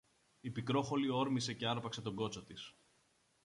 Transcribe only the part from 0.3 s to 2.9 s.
Η Πικρόχολη όρμησε και άρπαξε τον κότσο της.